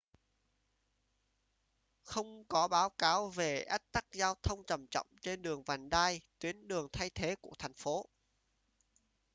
[2.03, 6.21] không có báo cáo về ách tắc giao thông trầm trọng trên đường vành đai
[6.39, 8.05] tuyến đường thay thế của thành phố